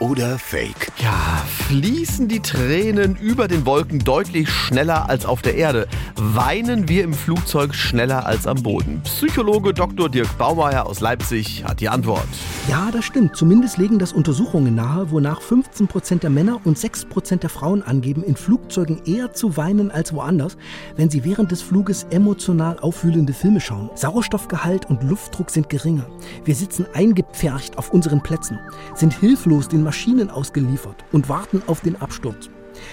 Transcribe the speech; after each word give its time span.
oder 0.00 0.38
Fake? 0.38 0.90
Ja, 0.96 1.44
fließen 1.68 2.26
die 2.26 2.40
Tränen 2.40 3.16
über 3.16 3.48
den 3.48 3.66
Wolken 3.66 3.98
deutlich 4.00 4.48
schneller 4.48 5.08
als 5.08 5.26
auf 5.26 5.42
der 5.42 5.54
Erde? 5.54 5.86
Weinen 6.16 6.88
wir 6.88 7.04
im 7.04 7.12
Flugzeug 7.12 7.74
schneller 7.74 8.26
als 8.26 8.46
am 8.46 8.62
Boden? 8.62 9.02
Psychologe 9.04 9.74
Dr. 9.74 10.08
Dirk 10.08 10.36
Baumeier 10.38 10.86
aus 10.86 11.00
Leipzig 11.00 11.64
hat 11.64 11.80
die 11.80 11.90
Antwort. 11.90 12.26
Ja, 12.68 12.90
das 12.90 13.04
stimmt. 13.04 13.36
Zumindest 13.36 13.76
legen 13.76 13.98
das 13.98 14.12
Untersuchungen 14.12 14.74
nahe, 14.74 15.10
wonach 15.10 15.42
15 15.42 15.86
Prozent 15.86 16.22
der 16.22 16.30
Männer 16.30 16.60
und 16.64 16.78
6 16.78 17.04
Prozent 17.06 17.42
der 17.42 17.50
Frauen 17.50 17.82
angeben, 17.82 18.22
in 18.24 18.36
Flugzeugen 18.36 19.02
eher 19.04 19.32
zu 19.34 19.56
weinen 19.58 19.90
als 19.90 20.14
woanders, 20.14 20.56
wenn 20.96 21.10
sie 21.10 21.24
während 21.24 21.52
des 21.52 21.60
Fluges 21.60 22.06
emotional 22.10 22.78
aufwühlende 22.80 23.34
Filme 23.34 23.60
schauen. 23.60 23.90
Sauerstoffgehalt 23.94 24.88
und 24.88 25.02
Luftdruck 25.02 25.50
sind 25.50 25.68
geringer. 25.68 26.06
Wir 26.44 26.54
sitzen 26.54 26.86
eingepfercht 26.94 27.76
auf 27.76 27.92
unseren 27.92 28.22
Plätzen, 28.22 28.58
sind 28.94 29.12
hilflos 29.12 29.68
den 29.68 29.89
Maschinen 29.90 30.30
ausgeliefert 30.30 31.04
und 31.10 31.28
warten 31.28 31.64
auf 31.66 31.80
den 31.80 32.00
Absturz. 32.00 32.48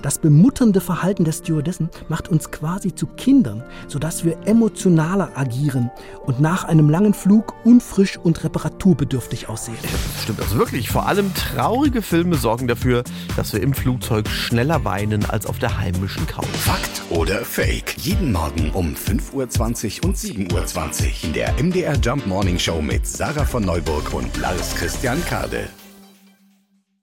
Das 0.00 0.18
bemutternde 0.18 0.80
Verhalten 0.80 1.26
der 1.26 1.32
Stewardessen 1.32 1.90
macht 2.08 2.28
uns 2.28 2.50
quasi 2.50 2.94
zu 2.94 3.06
Kindern, 3.08 3.62
sodass 3.88 4.24
wir 4.24 4.38
emotionaler 4.46 5.32
agieren 5.34 5.90
und 6.24 6.40
nach 6.40 6.64
einem 6.64 6.88
langen 6.88 7.12
Flug 7.12 7.52
unfrisch 7.62 8.16
und 8.16 8.42
reparaturbedürftig 8.42 9.50
aussehen. 9.50 9.76
Das 9.82 10.22
stimmt 10.22 10.40
also 10.40 10.56
wirklich. 10.56 10.88
Vor 10.88 11.06
allem 11.06 11.34
traurige 11.34 12.00
Filme 12.00 12.36
sorgen 12.36 12.68
dafür, 12.68 13.04
dass 13.36 13.52
wir 13.52 13.60
im 13.60 13.74
Flugzeug 13.74 14.26
schneller 14.26 14.82
weinen 14.86 15.26
als 15.26 15.44
auf 15.44 15.58
der 15.58 15.78
heimischen 15.78 16.26
Couch. 16.26 16.46
Fakt 16.46 17.02
oder 17.10 17.44
Fake? 17.44 17.96
Jeden 17.98 18.32
Morgen 18.32 18.70
um 18.70 18.94
5.20 18.94 19.98
Uhr 20.00 20.08
und 20.08 20.16
7.20 20.16 21.04
Uhr 21.04 21.24
in 21.24 21.32
der 21.34 21.52
MDR 21.62 21.96
Jump 21.96 22.26
Morning 22.26 22.58
Show 22.58 22.80
mit 22.80 23.06
Sarah 23.06 23.44
von 23.44 23.62
Neuburg 23.62 24.14
und 24.14 24.34
Lars 24.38 24.74
Christian 24.74 25.22
Kade. 25.26 25.68